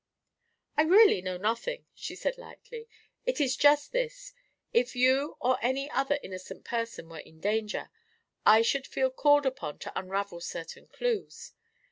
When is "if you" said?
4.73-5.37